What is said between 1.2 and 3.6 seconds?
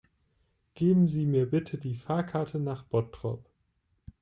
mir bitte die Fahrkarte nach Bottrop